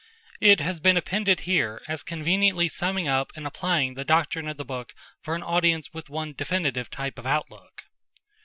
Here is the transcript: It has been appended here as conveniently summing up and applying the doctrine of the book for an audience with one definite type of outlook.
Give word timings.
It 0.39 0.59
has 0.61 0.79
been 0.79 0.97
appended 0.97 1.41
here 1.41 1.79
as 1.87 2.01
conveniently 2.01 2.67
summing 2.69 3.07
up 3.07 3.31
and 3.35 3.45
applying 3.45 3.93
the 3.93 4.03
doctrine 4.03 4.47
of 4.47 4.57
the 4.57 4.65
book 4.65 4.95
for 5.21 5.35
an 5.35 5.43
audience 5.43 5.93
with 5.93 6.09
one 6.09 6.33
definite 6.33 6.73
type 6.89 7.19
of 7.19 7.27
outlook. 7.27 7.83